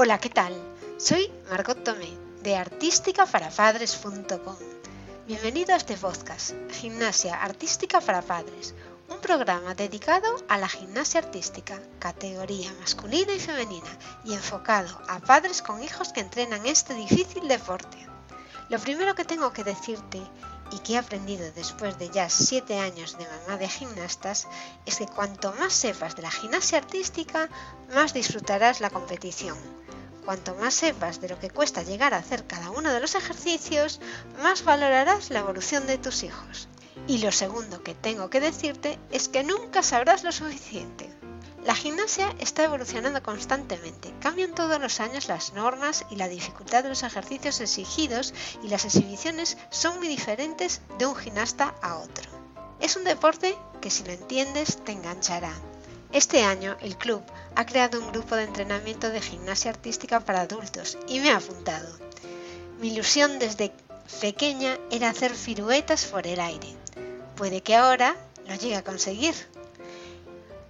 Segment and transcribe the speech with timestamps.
[0.00, 0.54] Hola, ¿qué tal?
[0.96, 4.56] Soy Margot Tomé de artísticaparapadres.com.
[5.26, 8.76] Bienvenido a este podcast, Gimnasia Artística para Padres,
[9.08, 13.90] un programa dedicado a la gimnasia artística, categoría masculina y femenina,
[14.24, 17.98] y enfocado a padres con hijos que entrenan este difícil deporte.
[18.68, 20.22] Lo primero que tengo que decirte
[20.70, 24.46] y que he aprendido después de ya 7 años de mamá de gimnastas
[24.86, 27.48] es que cuanto más sepas de la gimnasia artística,
[27.92, 29.58] más disfrutarás la competición
[30.28, 33.98] Cuanto más sepas de lo que cuesta llegar a hacer cada uno de los ejercicios,
[34.42, 36.68] más valorarás la evolución de tus hijos.
[37.06, 41.10] Y lo segundo que tengo que decirte es que nunca sabrás lo suficiente.
[41.64, 46.90] La gimnasia está evolucionando constantemente, cambian todos los años las normas y la dificultad de
[46.90, 52.30] los ejercicios exigidos y las exhibiciones son muy diferentes de un gimnasta a otro.
[52.80, 55.54] Es un deporte que si lo entiendes te enganchará.
[56.12, 57.22] Este año el club
[57.54, 61.98] ha creado un grupo de entrenamiento de gimnasia artística para adultos y me ha apuntado.
[62.80, 63.72] Mi ilusión desde
[64.20, 66.74] pequeña era hacer firuetas por el aire.
[67.36, 69.34] Puede que ahora lo llegue a conseguir.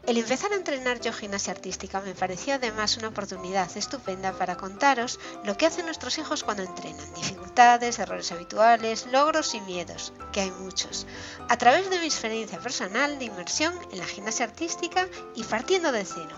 [0.08, 5.20] El empezar a entrenar yo gimnasia artística me pareció además una oportunidad estupenda para contaros
[5.44, 10.50] lo que hacen nuestros hijos cuando entrenan, dificultades, errores habituales, logros y miedos, que hay
[10.50, 11.06] muchos,
[11.50, 16.06] a través de mi experiencia personal de inmersión en la gimnasia artística y partiendo de
[16.06, 16.34] cero.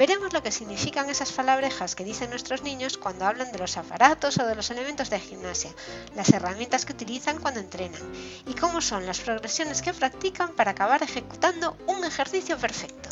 [0.00, 4.38] Veremos lo que significan esas palabrejas que dicen nuestros niños cuando hablan de los aparatos
[4.38, 5.74] o de los elementos de gimnasia,
[6.16, 8.00] las herramientas que utilizan cuando entrenan
[8.46, 13.10] y cómo son las progresiones que practican para acabar ejecutando un ejercicio perfecto.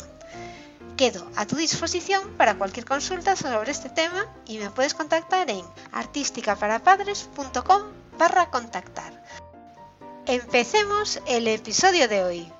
[0.97, 5.63] Quedo a tu disposición para cualquier consulta sobre este tema y me puedes contactar en
[5.91, 7.83] artísticaparapadres.com
[8.17, 9.23] barra contactar.
[10.25, 12.58] Empecemos el episodio de hoy.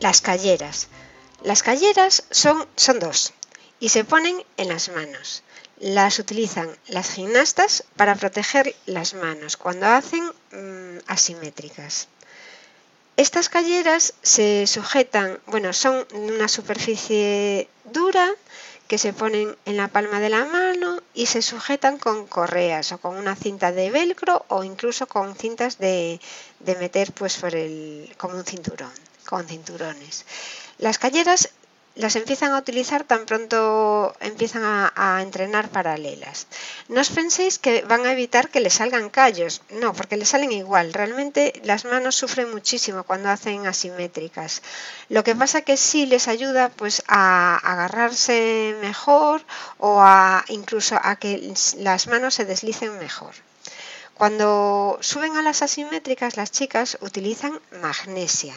[0.00, 0.86] Las calleras.
[1.42, 3.32] Las calleras son, son dos
[3.80, 5.42] y se ponen en las manos.
[5.80, 12.06] Las utilizan las gimnastas para proteger las manos cuando hacen mm, asimétricas.
[13.16, 18.30] Estas calleras se sujetan, bueno, son una superficie dura
[18.86, 22.98] que se ponen en la palma de la mano y se sujetan con correas o
[22.98, 26.20] con una cinta de velcro o incluso con cintas de,
[26.60, 30.24] de meter pues por el, como un cinturón con cinturones.
[30.78, 31.50] Las calleras
[31.98, 36.46] las empiezan a utilizar tan pronto empiezan a, entrenar paralelas.
[36.86, 40.52] No os penséis que van a evitar que les salgan callos, no, porque les salen
[40.52, 40.94] igual.
[40.94, 44.62] Realmente las manos sufren muchísimo cuando hacen asimétricas.
[45.08, 49.42] Lo que pasa que sí les ayuda pues a agarrarse mejor
[49.78, 53.34] o a incluso a que las manos se deslicen mejor.
[54.14, 58.54] Cuando suben a las asimétricas, las chicas utilizan magnesia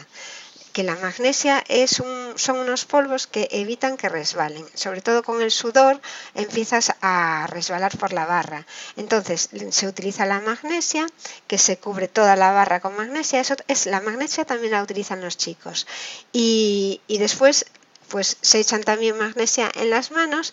[0.72, 4.64] que la magnesia es un, son unos polvos que evitan que resbalen.
[4.74, 6.00] Sobre todo con el sudor
[6.34, 8.66] empiezas a resbalar por la barra.
[8.96, 11.06] Entonces se utiliza la magnesia,
[11.46, 13.40] que se cubre toda la barra con magnesia.
[13.40, 15.86] Eso es la magnesia también la utilizan los chicos.
[16.32, 17.66] Y, y después
[18.08, 20.52] pues se echan también magnesia en las manos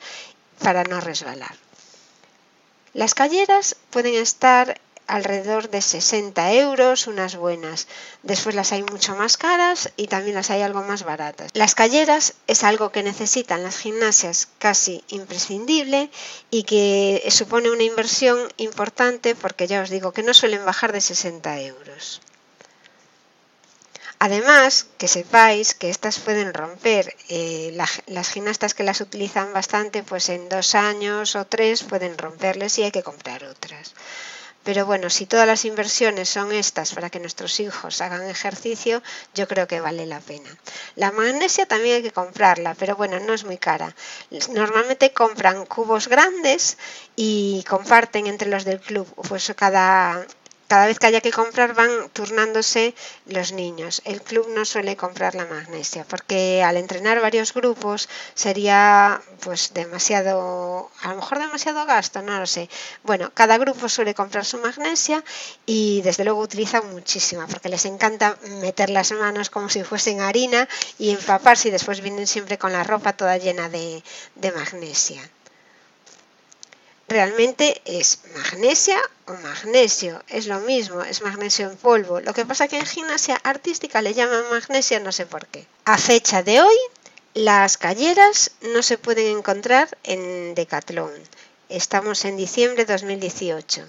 [0.60, 1.56] para no resbalar.
[2.94, 4.80] Las calleras pueden estar
[5.10, 7.88] alrededor de 60 euros, unas buenas.
[8.24, 11.52] Después las hay mucho más caras y también las hay algo más baratas.
[11.54, 16.10] Las calleras es algo que necesitan las gimnasias casi imprescindible
[16.52, 21.02] y que supone una inversión importante porque ya os digo que no suelen bajar de
[21.02, 22.22] 60 euros.
[24.20, 27.16] Además, que sepáis que estas pueden romper.
[27.30, 27.72] Eh,
[28.08, 32.84] las gimnastas que las utilizan bastante, pues en dos años o tres pueden romperles y
[32.84, 33.94] hay que comprar otras.
[34.64, 39.02] Pero bueno, si todas las inversiones son estas para que nuestros hijos hagan ejercicio,
[39.34, 40.50] yo creo que vale la pena.
[40.96, 43.96] La magnesia también hay que comprarla, pero bueno, no es muy cara.
[44.52, 46.78] Normalmente compran cubos grandes
[47.16, 49.08] y comparten entre los del club.
[49.28, 50.26] Pues cada,
[50.70, 52.94] cada vez que haya que comprar van turnándose
[53.26, 54.02] los niños.
[54.06, 60.92] El club no suele comprar la magnesia porque al entrenar varios grupos sería pues demasiado,
[61.02, 62.70] a lo mejor demasiado gasto, no lo sé.
[63.04, 65.24] Bueno, cada grupo suele comprar su magnesia
[65.66, 70.70] y desde luego utilizan muchísima porque les encanta meter las manos como si fuesen harina
[71.00, 74.04] y empaparse y después vienen siempre con la ropa toda llena de,
[74.36, 75.22] de magnesia
[77.10, 82.22] realmente es magnesia o magnesio, es lo mismo, es magnesio en polvo.
[82.22, 85.66] Lo que pasa que en gimnasia artística le llaman magnesia, no sé por qué.
[85.86, 86.78] A fecha de hoy,
[87.34, 91.12] las calleras no se pueden encontrar en Decathlon.
[91.70, 93.84] Estamos en diciembre de 2018.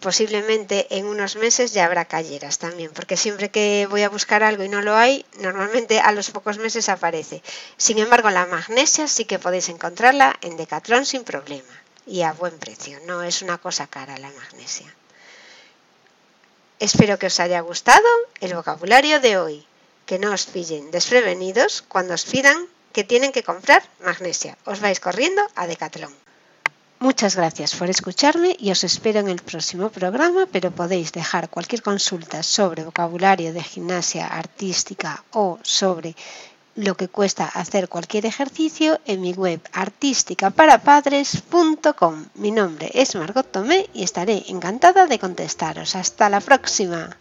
[0.00, 4.64] posiblemente en unos meses ya habrá calleras también, porque siempre que voy a buscar algo
[4.64, 7.40] y no lo hay, normalmente a los pocos meses aparece.
[7.76, 12.58] Sin embargo, la magnesia sí que podéis encontrarla en Decathlon sin problema y a buen
[12.58, 14.92] precio, no es una cosa cara la magnesia.
[16.78, 18.08] Espero que os haya gustado
[18.40, 19.66] el vocabulario de hoy,
[20.06, 24.58] que no os pillen desprevenidos cuando os pidan que tienen que comprar magnesia.
[24.64, 26.14] Os vais corriendo a Decathlon.
[26.98, 31.82] Muchas gracias por escucharme y os espero en el próximo programa, pero podéis dejar cualquier
[31.82, 36.14] consulta sobre vocabulario de gimnasia artística o sobre
[36.74, 42.24] lo que cuesta hacer cualquier ejercicio en mi web artísticaparapadres.com.
[42.34, 45.96] Mi nombre es Margot Tomé y estaré encantada de contestaros.
[45.96, 47.16] Hasta la próxima.